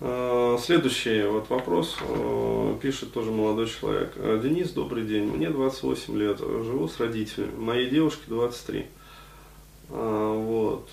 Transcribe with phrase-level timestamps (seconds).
[0.00, 4.12] А, следующий вот вопрос а, пишет тоже молодой человек.
[4.16, 5.24] «А, Денис, добрый день.
[5.24, 7.56] Мне 28 лет, живу с родителями.
[7.56, 8.86] Моей девушке 23.
[9.90, 10.88] Вот.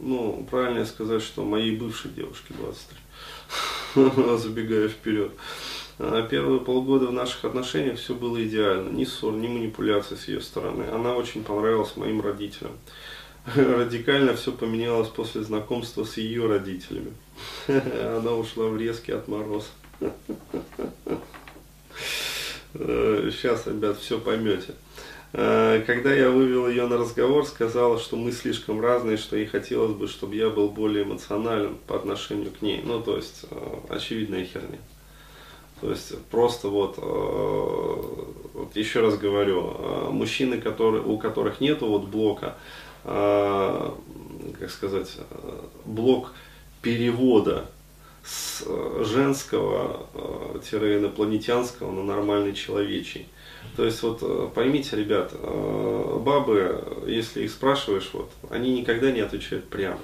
[0.00, 2.54] Ну, правильно сказать, что моей бывшей девушке
[3.94, 4.36] 23.
[4.38, 5.32] Забегая вперед.
[6.30, 8.90] Первые полгода в наших отношениях все было идеально.
[8.90, 10.84] Ни ссор, ни манипуляций с ее стороны.
[10.84, 12.72] Она очень понравилась моим родителям.
[13.54, 17.12] Радикально все поменялось после знакомства с ее родителями.
[17.68, 19.70] Она ушла в резкий отмороз.
[22.74, 24.74] Сейчас, ребят, все поймете.
[25.32, 30.08] Когда я вывел ее на разговор, сказала, что мы слишком разные, что ей хотелось бы,
[30.08, 32.82] чтобы я был более эмоционален по отношению к ней.
[32.84, 33.44] Ну, то есть,
[33.88, 34.78] очевидная херня.
[35.80, 42.56] То есть просто вот, вот еще раз говорю, мужчины, которые, у которых нету вот блока,
[43.04, 45.16] как сказать,
[45.84, 46.32] блок
[46.82, 47.66] перевода
[48.24, 53.26] с э, женского-инопланетянского на нормальный человечий.
[53.76, 59.20] То есть вот э, поймите, ребят, э, бабы, если их спрашиваешь, вот, они никогда не
[59.20, 60.00] отвечают прямо.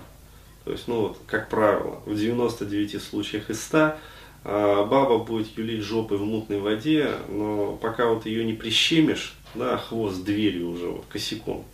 [0.64, 3.96] То есть, ну вот, как правило, в 99 случаях из 100
[4.44, 10.24] баба будет юлить жопой в мутной воде, но пока вот ее не прищемишь, да, хвост
[10.24, 11.64] дверью уже вот косяком,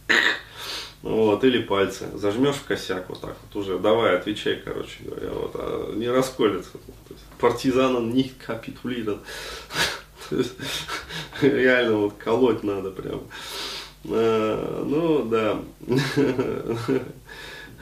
[1.02, 2.08] вот, или пальцы.
[2.14, 3.78] Зажмешь в косяк вот так вот уже.
[3.78, 5.30] Давай, отвечай, короче говоря.
[5.30, 6.72] Вот, а не расколется.
[6.72, 9.20] То есть, партизанам не капитулирован.
[11.40, 13.22] Реально вот колоть надо прям.
[14.04, 15.62] А, ну да.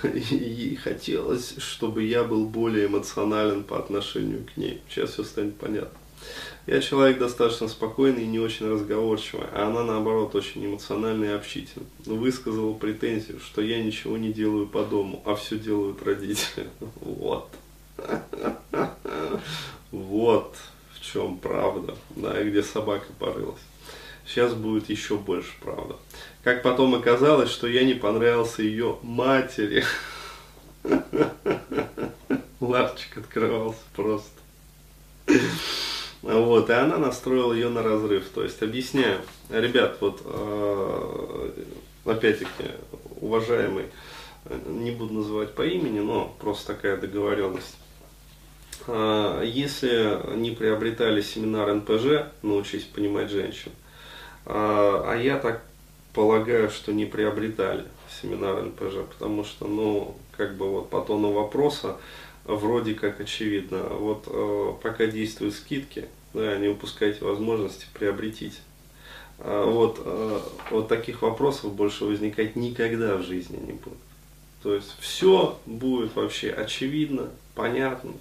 [0.04, 4.80] И хотелось, чтобы я был более эмоционален по отношению к ней.
[4.88, 5.98] Сейчас все станет понятно.
[6.66, 11.88] Я человек достаточно спокойный и не очень разговорчивый, а она наоборот очень эмоциональная и общительная.
[12.04, 16.68] Высказала претензию, что я ничего не делаю по дому, а все делают родители.
[17.00, 17.48] Вот.
[19.90, 20.56] Вот
[20.92, 23.60] в чем правда, да, и где собака порылась.
[24.26, 25.96] Сейчас будет еще больше правда.
[26.44, 29.84] Как потом оказалось, что я не понравился ее матери.
[32.60, 34.28] Ларчик открывался просто.
[36.28, 38.28] Вот, и она настроила ее на разрыв.
[38.28, 39.18] То есть, объясняю,
[39.48, 41.50] ребят, вот, э,
[42.04, 42.70] опять-таки,
[43.22, 43.86] уважаемый,
[44.66, 47.78] не буду называть по имени, но просто такая договоренность.
[48.88, 53.72] Э, если не приобретали семинар НПЖ, научись понимать женщин,
[54.44, 55.62] э, а я так
[56.12, 57.86] полагаю, что не приобретали
[58.20, 61.96] семинар НПЖ, потому что, ну, как бы вот по тону вопроса,
[62.44, 63.78] вроде как очевидно.
[63.78, 68.58] Вот пока действуют скидки, да, не упускайте возможности, приобретите.
[69.38, 70.40] А вот, э,
[70.70, 73.98] вот таких вопросов больше возникать никогда в жизни не будет.
[74.62, 78.12] То есть все будет вообще очевидно, понятно.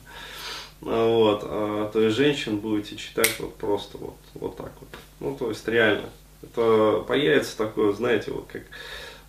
[0.83, 4.89] А вот, а, то есть женщин будете читать вот просто вот, вот так вот.
[5.19, 6.09] Ну, то есть реально.
[6.43, 8.61] Это появится такое, знаете, вот как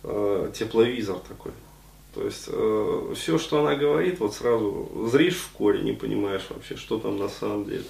[0.03, 1.51] э, тепловизор такой.
[2.13, 6.75] То есть э, все, что она говорит, вот сразу зришь в коре, не понимаешь вообще,
[6.75, 7.83] что там на самом деле.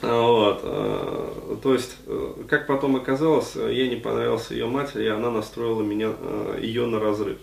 [0.00, 5.08] А, вот, э, то есть, э, как потом оказалось, ей не понравился ее матери, и
[5.08, 7.38] она настроила меня, э, ее на разрыв.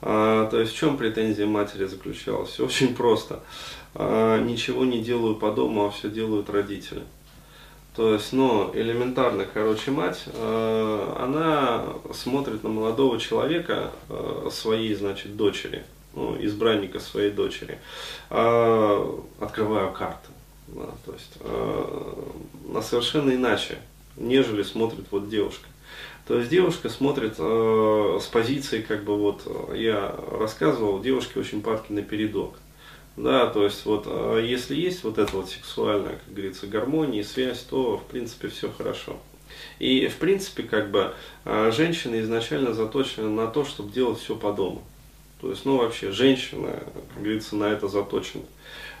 [0.00, 2.50] А, то есть в чем претензия матери заключалась?
[2.50, 3.40] Все очень просто.
[3.94, 7.02] А, ничего не делаю по дому, а все делают родители.
[7.96, 11.84] То есть, ну, элементарно, короче, мать, она
[12.14, 13.90] смотрит на молодого человека,
[14.52, 15.82] своей, значит, дочери,
[16.14, 17.78] ну, избранника своей дочери,
[18.30, 20.28] э, открываю карты.
[20.68, 22.14] Да, то есть, э,
[22.68, 23.78] на совершенно иначе,
[24.16, 25.66] нежели смотрит вот девушка.
[26.26, 29.42] То есть девушка смотрит э, с позиции, как бы вот
[29.74, 32.54] я рассказывал, девушки очень падки на передок.
[33.18, 37.24] Да, то есть вот а, если есть вот эта вот сексуальная, как говорится, гармония и
[37.24, 39.16] связь, то в принципе все хорошо.
[39.80, 41.12] И в принципе как бы
[41.44, 44.84] а, женщина изначально заточена на то, чтобы делать все по дому.
[45.40, 46.82] То есть, ну вообще, женщина,
[47.14, 48.44] как говорится, на это заточена.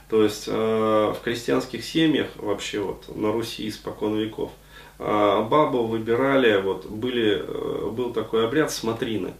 [0.08, 4.50] То есть э, в крестьянских семьях вообще вот на Руси испокон веков
[4.98, 9.34] э, бабу выбирали, вот были, э, был такой обряд смотрины.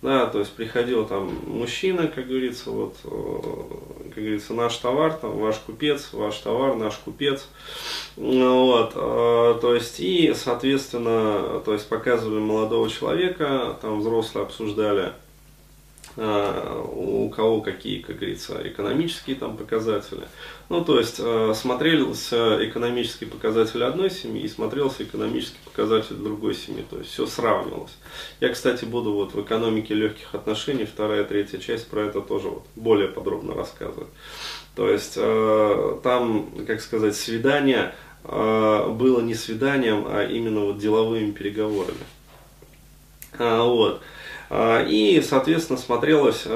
[0.00, 5.36] Да, то есть приходил там мужчина, как говорится, вот, э, как говорится, наш товар, там,
[5.36, 7.48] ваш купец, ваш товар, наш купец.
[8.14, 15.14] Вот, э, то есть, и, соответственно, то есть показывали молодого человека, там взрослые обсуждали
[16.18, 20.26] у кого какие, как говорится, экономические там показатели.
[20.68, 26.84] Ну, то есть а, смотрелся экономический показатель одной семьи и смотрелся экономический показатель другой семьи.
[26.90, 27.96] То есть все сравнивалось.
[28.40, 32.66] Я, кстати, буду вот в экономике легких отношений, вторая, третья часть про это тоже вот
[32.74, 34.08] более подробно рассказывать.
[34.74, 37.94] То есть а, там, как сказать, свидание
[38.24, 41.94] было не свиданием, а именно вот деловыми переговорами.
[43.38, 44.02] Вот.
[44.50, 46.50] А, и, соответственно, смотрелось, э,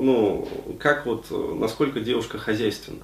[0.00, 0.48] ну,
[0.78, 1.26] как вот,
[1.58, 3.02] насколько девушка хозяйственна.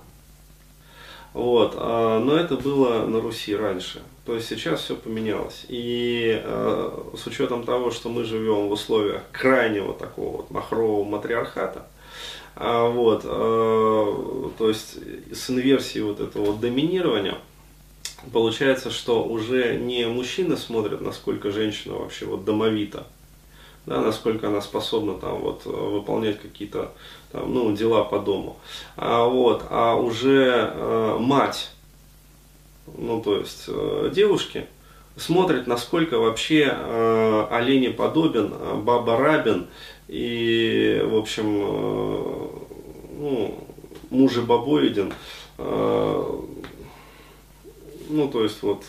[1.32, 1.75] Вот.
[1.76, 4.03] А, но это было на Руси раньше.
[4.25, 5.67] То есть сейчас все поменялось.
[5.69, 11.87] И э, с учетом того, что мы живем в условиях крайнего такого вот махрового матриархата,
[12.56, 14.97] а, вот, э, то есть
[15.32, 17.37] с инверсией вот этого доминирования,
[18.32, 23.06] получается, что уже не мужчины смотрят, насколько женщина вообще вот домовита,
[23.86, 26.92] да, насколько она способна там вот э, выполнять какие-то
[27.32, 28.56] там, ну, дела по дому.
[28.96, 31.70] А, вот, а уже э, мать,
[32.96, 34.66] ну то есть э, девушки,
[35.16, 39.66] смотрит, насколько вообще э, олени подобен, э, баба рабин
[40.08, 42.48] и, в общем, э,
[43.19, 43.64] ну,
[44.10, 45.12] мужа бабоиден,
[45.58, 46.40] э,
[48.08, 48.84] ну то есть вот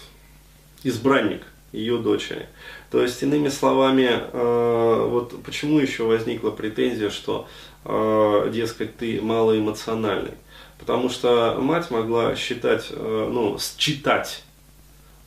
[0.83, 1.42] избранник
[1.75, 2.48] ее дочери.
[2.89, 7.48] То есть, иными словами, э, вот почему еще возникла претензия, что,
[7.83, 10.31] э, дескать, ты малоэмоциональный.
[10.80, 14.44] Потому что мать могла считать, э, ну, считать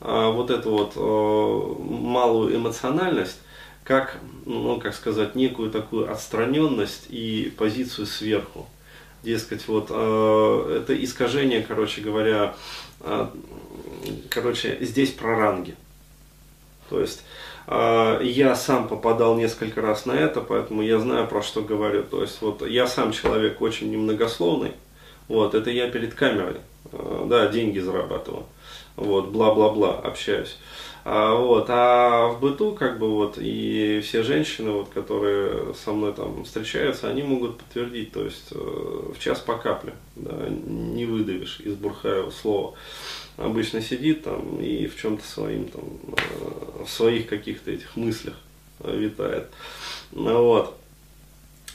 [0.00, 3.40] вот эту вот малую эмоциональность
[3.82, 8.68] как, ну, как сказать, некую такую отстраненность и позицию сверху.
[9.24, 12.54] Дескать, вот это искажение, короче говоря,
[14.30, 15.74] короче, здесь про ранги.
[16.88, 17.24] То есть
[17.66, 22.02] э, я сам попадал несколько раз на это, поэтому я знаю, про что говорю.
[22.02, 24.72] То есть вот я сам человек очень немногословный,
[25.28, 26.56] вот, это я перед камерой,
[26.92, 28.44] э, да, деньги зарабатываю,
[28.96, 30.56] вот, бла-бла-бла, общаюсь.
[31.10, 36.12] А, вот, а в быту, как бы вот, и все женщины, вот, которые со мной
[36.12, 41.60] там встречаются, они могут подтвердить, то есть э, в час по капле, да, не выдавишь
[41.60, 42.74] из Бурхаева слова
[43.38, 48.34] обычно сидит там и в чем-то своим там, э, в своих каких-то этих мыслях
[48.80, 49.46] э, витает.
[50.12, 50.76] Вот.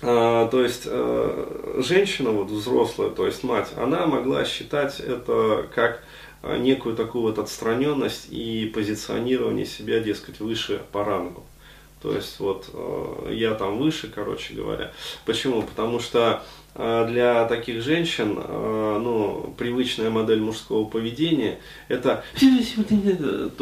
[0.03, 6.03] А, то есть женщина, вот взрослая, то есть мать, она могла считать это как
[6.43, 11.43] некую такую вот отстраненность и позиционирование себя, дескать, выше по рангу.
[12.03, 12.67] То есть вот
[13.29, 14.91] я там выше, короче говоря.
[15.25, 15.63] Почему?
[15.63, 16.44] Потому что
[16.75, 23.50] а, для таких женщин, а, ну, привычная модель мужского поведения, это, то есть вот это,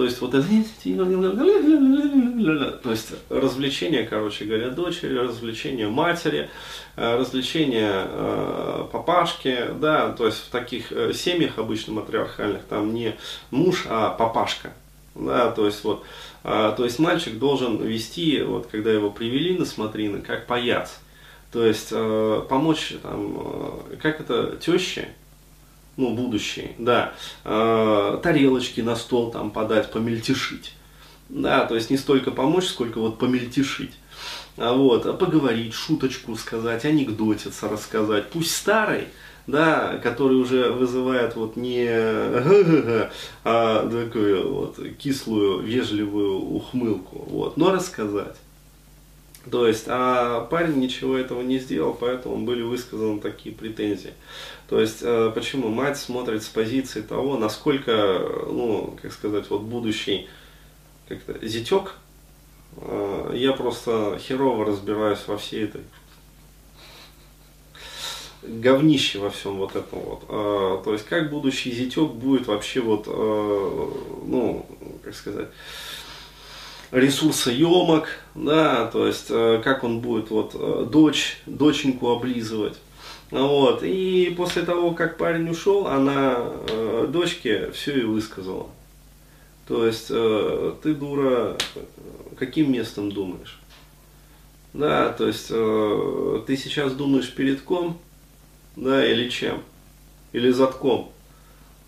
[2.83, 6.49] то есть развлечение, короче говоря, дочери, развлечение матери,
[6.95, 8.07] развлечение
[8.91, 13.15] папашки, да, то есть в таких э, семьях обычно матриархальных там не
[13.49, 14.73] муж, а папашка,
[15.15, 16.03] да, то есть вот,
[16.43, 20.99] то есть мальчик должен вести, вот когда его привели на смотрины, как паяц,
[21.51, 23.37] то есть э, помочь, там,
[23.89, 25.09] э, как это, теще,
[25.97, 30.73] ну, будущей, да, э, тарелочки на стол там подать, помельтешить.
[31.27, 33.91] Да, то есть не столько помочь, сколько вот помельтешить.
[34.57, 38.29] А вот, а поговорить, шуточку сказать, анекдотиться рассказать.
[38.29, 39.07] Пусть старый,
[39.51, 41.87] да, который уже вызывает вот не
[43.43, 48.37] а такую вот кислую, вежливую ухмылку, вот, но рассказать.
[49.49, 54.13] То есть, а парень ничего этого не сделал, поэтому были высказаны такие претензии.
[54.69, 60.27] То есть, э, почему мать смотрит с позиции того, насколько, ну, как сказать, вот будущий
[61.07, 61.95] как-то зятек,
[62.77, 65.81] э, я просто херово разбираюсь во всей этой
[68.43, 70.23] говнище во всем вот этом вот.
[70.29, 74.65] Э, то есть, как будущий зятек будет вообще вот, ну,
[75.03, 75.47] как сказать,
[76.91, 82.77] ресурсоемок, да, то есть э, как он будет вот дочь, доченьку облизывать.
[83.31, 83.81] Вот.
[83.81, 88.67] И после того, как парень ушел, она э, дочке все и высказала.
[89.67, 91.55] То есть э, ты, дура,
[92.37, 93.57] каким местом думаешь?
[94.73, 97.97] Да, то есть э, ты сейчас думаешь передком,
[98.75, 99.61] да, или чем?
[100.33, 101.11] Или задком.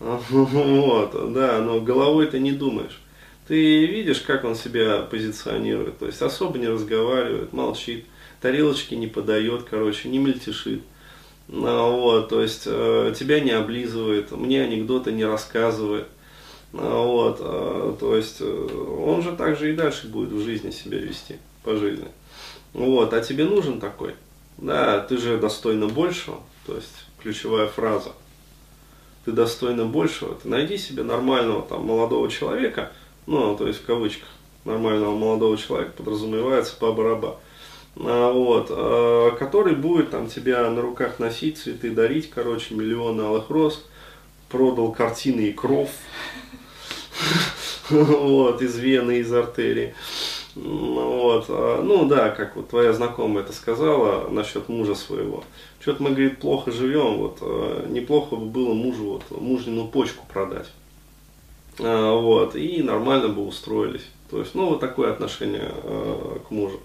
[0.00, 3.00] Вот, да, но головой ты не думаешь.
[3.46, 8.06] Ты видишь, как он себя позиционирует, то есть особо не разговаривает, молчит,
[8.40, 10.82] тарелочки не подает, короче, не мельтешит.
[11.48, 16.06] Ну, вот, то есть э, тебя не облизывает, мне анекдоты не рассказывает.
[16.72, 20.98] Ну, вот, э, то есть э, он же также и дальше будет в жизни себя
[20.98, 22.08] вести, по жизни.
[22.72, 24.14] Вот, а тебе нужен такой?
[24.56, 28.12] Да, ты же достойна большего, то есть ключевая фраза.
[29.24, 32.92] Ты достойна большего, ты найди себе нормального там молодого человека,
[33.26, 34.28] ну, то есть в кавычках,
[34.64, 37.38] нормального молодого человека подразумевается по бараба.
[37.96, 43.50] А, вот, а, который будет там тебя на руках носить, цветы дарить, короче, миллионы алых
[43.50, 43.84] роз,
[44.48, 45.90] продал картины и кров,
[47.90, 49.94] вот, из вены, из артерии.
[50.54, 51.46] Вот.
[51.48, 55.44] А, ну да, как вот твоя знакомая это сказала насчет мужа своего.
[55.80, 57.40] Что-то мы, говорит, плохо живем, вот
[57.88, 60.70] неплохо бы было мужу вот, мужнину почку продать.
[61.78, 64.06] Вот, и нормально бы устроились.
[64.30, 65.72] То есть, ну, вот такое отношение
[66.48, 66.80] к мужу.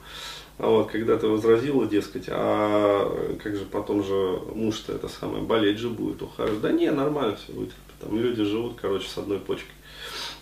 [0.57, 5.77] А вот, когда ты возразила, дескать, а как же потом же муж-то это самое, болеть
[5.77, 6.59] же будет, ухаживать.
[6.59, 7.77] Да не, нормально все вытерпит.
[8.01, 9.71] Там люди живут, короче, с одной почкой.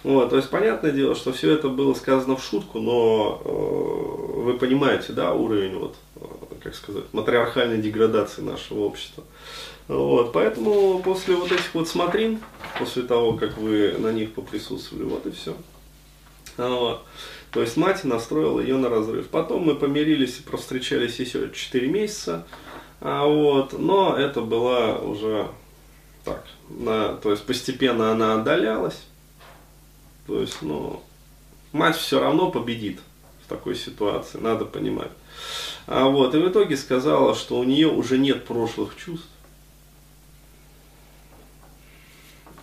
[0.04, 4.58] Вот, то есть, понятное дело, что все это было сказано в шутку, но э, вы
[4.58, 6.25] понимаете, да, уровень, вот, э,
[6.62, 9.24] как сказать, матриархальной деградации нашего общества.
[9.88, 12.39] Вот, поэтому после вот этих вот смотрин,
[12.77, 15.56] после того, как вы на них поприсутствовали, вот и все.
[16.58, 17.04] Вот.
[17.51, 19.27] То есть мать настроила ее на разрыв.
[19.30, 22.46] Потом мы помирились и провстречались еще 4 месяца.
[23.00, 25.48] А вот, но это была уже
[26.25, 29.00] так, на, то есть постепенно она отдалялась.
[30.27, 31.01] То есть, ну,
[31.72, 33.00] мать все равно победит
[33.46, 35.12] в такой ситуации, надо понимать.
[35.88, 39.29] А вот, и в итоге сказала, что у нее уже нет прошлых чувств.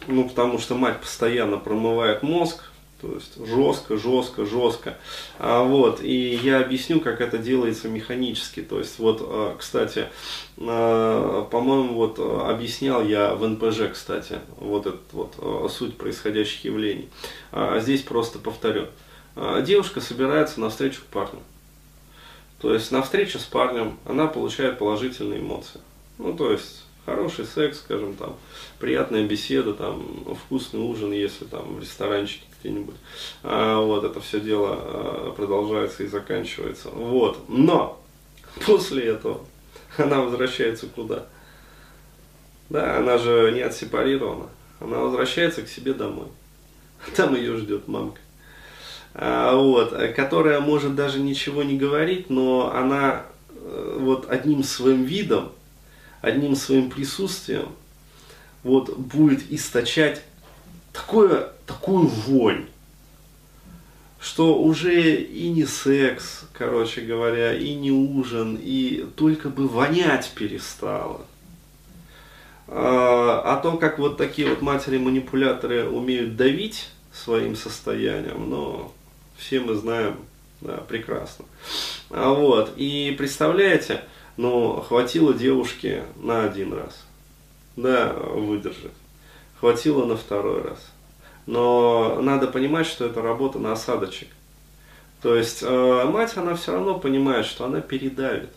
[0.06, 2.70] Ну, потому что мать постоянно промывает мозг,
[3.04, 4.96] то есть жестко, жестко, жестко.
[5.38, 8.62] А, вот, и я объясню, как это делается механически.
[8.62, 10.06] То есть, вот, а, кстати,
[10.56, 17.10] а, по-моему, вот объяснял я в НПЖ, кстати, вот этот вот а, суть происходящих явлений.
[17.52, 18.86] А здесь просто повторю.
[19.62, 21.40] Девушка собирается на встречу к парню.
[22.60, 25.80] То есть на встрече с парнем она получает положительные эмоции.
[26.16, 28.36] Ну, то есть хороший секс, скажем там,
[28.78, 32.96] приятная беседа, там, вкусный ужин, если там в ресторанчике где-нибудь.
[33.42, 36.88] А, вот это все дело а, продолжается и заканчивается.
[36.90, 37.38] Вот.
[37.48, 38.02] Но
[38.66, 39.40] после этого
[39.96, 41.26] она возвращается куда?
[42.70, 44.48] Да, она же не отсепарирована.
[44.80, 46.26] Она возвращается к себе домой.
[47.16, 48.20] Там ее ждет мамка.
[49.14, 55.52] А, вот, которая может даже ничего не говорить, но она э, вот одним своим видом,
[56.24, 57.68] одним своим присутствием
[58.62, 60.22] вот будет источать
[60.92, 62.66] такое, такую вонь,
[64.18, 71.26] что уже и не секс, короче говоря, и не ужин, и только бы вонять перестало.
[72.66, 78.94] А, а то, как вот такие вот матери-манипуляторы умеют давить своим состоянием, но
[79.36, 80.16] все мы знаем
[80.62, 81.44] да, прекрасно.
[82.08, 84.04] А вот, и представляете,
[84.36, 87.04] ну, хватило девушке на один раз,
[87.76, 88.92] да, выдержать
[89.64, 90.78] хватило на второй раз.
[91.46, 94.28] Но надо понимать, что это работа на осадочек.
[95.22, 98.50] То есть э, мать, она все равно понимает, что она передавит.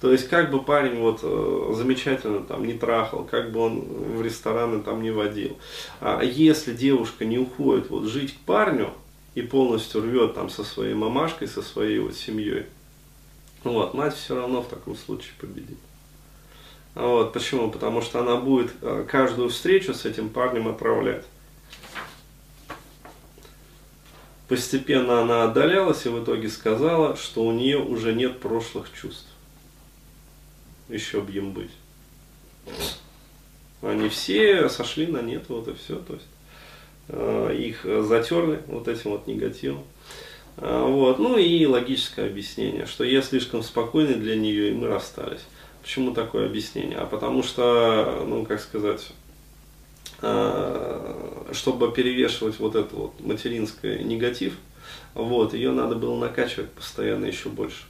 [0.00, 4.22] То есть, как бы парень вот э, замечательно там не трахал, как бы он в
[4.22, 5.58] рестораны там не водил.
[6.00, 8.90] А если девушка не уходит вот жить к парню
[9.34, 12.66] и полностью рвет там со своей мамашкой, со своей вот семьей,
[13.64, 15.78] вот, мать все равно в таком случае победит.
[16.94, 17.70] Вот, почему?
[17.70, 21.24] Потому что она будет э, каждую встречу с этим парнем отправлять.
[24.48, 29.28] Постепенно она отдалялась и в итоге сказала, что у нее уже нет прошлых чувств.
[30.90, 31.70] Еще б им быть.
[33.80, 35.96] Они все сошли на нет, вот и все.
[35.96, 36.26] То есть
[37.08, 39.84] э, их затерли вот этим вот негативом.
[40.58, 41.18] Э, вот.
[41.18, 45.42] Ну и логическое объяснение, что я слишком спокойный для нее, и мы расстались.
[45.82, 46.98] Почему такое объяснение?
[46.98, 49.08] А потому что, ну, как сказать,
[50.20, 54.54] э, чтобы перевешивать вот этот вот материнский негатив,
[55.14, 57.84] вот, ее надо было накачивать постоянно еще больше.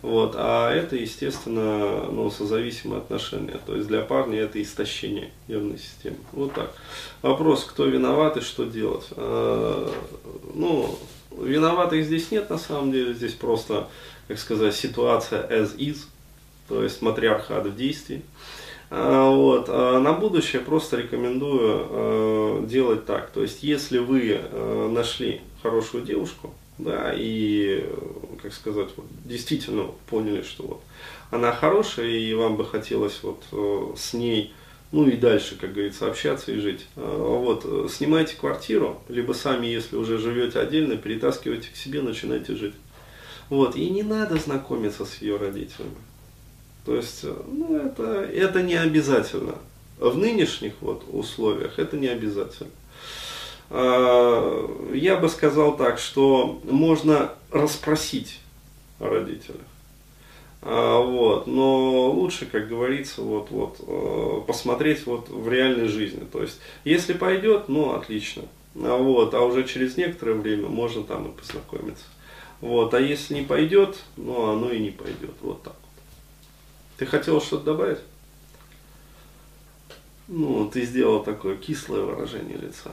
[0.00, 3.58] Вот, а это, естественно, ну, созависимые отношения.
[3.66, 6.18] То есть для парня это истощение нервной системы.
[6.32, 6.72] Вот так.
[7.22, 9.06] Вопрос, кто виноват и что делать.
[9.16, 9.90] Э,
[10.54, 10.98] ну,
[11.42, 13.14] виноватых здесь нет на самом деле.
[13.14, 13.88] Здесь просто,
[14.26, 15.98] как сказать, ситуация as is
[16.68, 18.22] то есть матриархат в действии.
[18.90, 19.66] А, вот.
[19.68, 23.30] А на будущее просто рекомендую э, делать так.
[23.30, 24.40] То есть, если вы
[24.90, 27.84] нашли хорошую девушку, да, и,
[28.42, 30.80] как сказать, вот, действительно поняли, что вот
[31.30, 34.54] она хорошая, и вам бы хотелось вот э, с ней,
[34.90, 36.86] ну и дальше, как говорится, общаться и жить.
[36.96, 42.74] Вот, снимайте квартиру, либо сами, если уже живете отдельно, перетаскивайте к себе, начинайте жить.
[43.50, 45.96] Вот, и не надо знакомиться с ее родителями.
[46.84, 49.56] То есть, э, ну, это, это не обязательно.
[49.98, 52.70] В нынешних вот условиях это не обязательно.
[53.70, 58.38] А, я бы сказал так, что можно расспросить
[58.98, 59.60] родителя.
[60.60, 66.24] А, вот, но лучше, как говорится, вот, вот, э, посмотреть вот в реальной жизни.
[66.30, 68.42] То есть, если пойдет, ну, отлично.
[68.74, 72.04] А, вот, а уже через некоторое время можно там и познакомиться.
[72.60, 75.34] Вот, а если не пойдет, ну, оно и не пойдет.
[75.42, 76.02] Вот так вот.
[76.98, 78.00] Ты хотел что-то добавить?
[80.26, 82.90] Ну, ты сделал такое кислое выражение лица.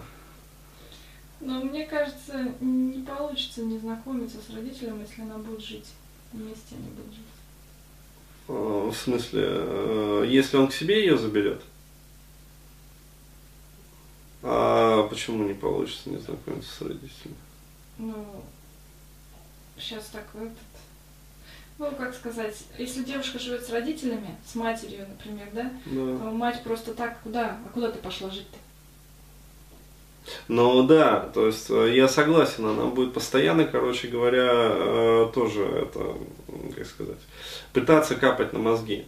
[1.42, 5.88] Но мне кажется, не получится не знакомиться с родителем, если она будет жить.
[6.32, 7.35] Вместе они будут жить.
[8.48, 11.62] А, в смысле, э, если он к себе ее заберет?
[14.44, 17.36] А почему не получится не знакомиться с родителями?
[17.98, 18.44] Ну,
[19.78, 20.52] сейчас так этот...
[21.78, 26.18] Ну, как сказать, если девушка живет с родителями, с матерью, например, да, Да.
[26.20, 27.58] то мать просто так куда?
[27.66, 28.58] А куда ты пошла жить-то?
[30.48, 36.16] Ну да, то есть э, я согласен, она будет постоянно, короче говоря, э, тоже это,
[36.76, 37.20] как сказать,
[37.74, 39.06] пытаться капать на мозги.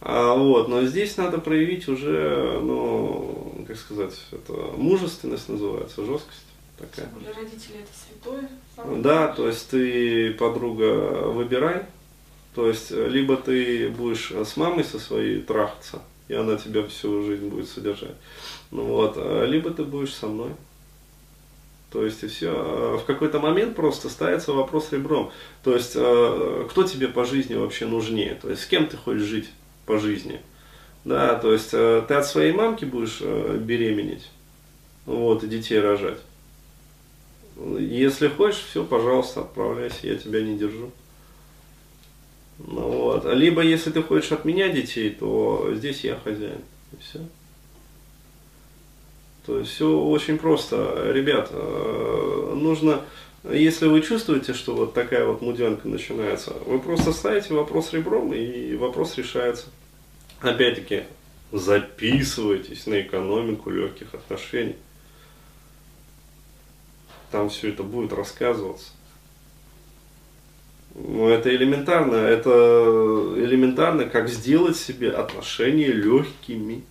[0.00, 6.46] А, вот, но здесь надо проявить уже, ну, как сказать, это мужественность называется, жесткость
[6.78, 7.06] такая.
[7.08, 8.50] Более родители это святое.
[8.76, 11.86] самое Да, то есть ты, подруга, выбирай.
[12.54, 17.48] То есть, либо ты будешь с мамой со своей трахаться, и она тебя всю жизнь
[17.48, 18.16] будет содержать.
[18.70, 20.50] Ну вот, а либо ты будешь со мной.
[21.90, 22.98] То есть и все.
[23.00, 25.30] В какой-то момент просто ставится вопрос ребром.
[25.62, 28.36] То есть, э, кто тебе по жизни вообще нужнее?
[28.40, 29.50] То есть, с кем ты хочешь жить
[29.86, 30.40] по жизни?
[31.04, 34.30] Да, то есть, ты от своей мамки будешь беременеть,
[35.04, 36.18] вот, и детей рожать.
[37.78, 40.90] Если хочешь, все, пожалуйста, отправляйся, я тебя не держу.
[42.58, 43.24] Ну вот.
[43.34, 46.60] Либо если ты хочешь от меня детей, то здесь я хозяин.
[46.92, 47.20] И все.
[49.46, 51.12] То есть все очень просто.
[51.12, 53.02] Ребят, э, нужно,
[53.44, 58.74] если вы чувствуете, что вот такая вот муденка начинается, вы просто ставите вопрос ребром, и
[58.76, 59.66] вопрос решается.
[60.40, 61.04] Опять-таки,
[61.52, 64.76] записывайтесь на экономику легких отношений.
[67.30, 68.90] Там все это будет рассказываться.
[70.94, 72.14] Ну, это элементарно.
[72.14, 72.50] Это
[73.36, 76.84] элементарно, как сделать себе отношения легкими.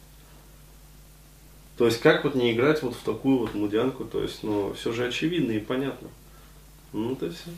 [1.77, 4.91] То есть, как вот не играть вот в такую вот мудянку, то есть, ну, все
[4.91, 6.09] же очевидно и понятно.
[6.91, 7.49] Ну, это все.